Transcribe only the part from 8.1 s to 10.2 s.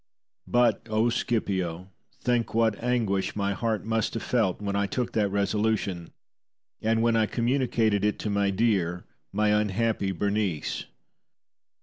to my dear, my unhappy